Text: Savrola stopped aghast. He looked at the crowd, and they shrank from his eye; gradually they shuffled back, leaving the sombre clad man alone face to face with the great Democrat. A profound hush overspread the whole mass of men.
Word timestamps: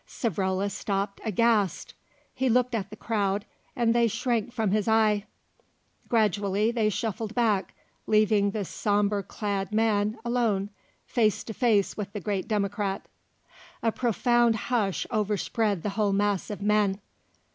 Savrola 0.07 0.71
stopped 0.71 1.21
aghast. 1.23 1.93
He 2.33 2.49
looked 2.49 2.73
at 2.73 2.89
the 2.89 2.95
crowd, 2.95 3.45
and 3.75 3.93
they 3.93 4.07
shrank 4.07 4.51
from 4.51 4.71
his 4.71 4.87
eye; 4.87 5.25
gradually 6.09 6.71
they 6.71 6.89
shuffled 6.89 7.35
back, 7.35 7.75
leaving 8.07 8.49
the 8.49 8.65
sombre 8.65 9.21
clad 9.21 9.71
man 9.71 10.17
alone 10.25 10.71
face 11.05 11.43
to 11.43 11.53
face 11.53 11.95
with 11.95 12.13
the 12.13 12.19
great 12.19 12.47
Democrat. 12.47 13.05
A 13.83 13.91
profound 13.91 14.55
hush 14.55 15.05
overspread 15.11 15.83
the 15.83 15.89
whole 15.89 16.13
mass 16.13 16.49
of 16.49 16.63
men. 16.63 16.99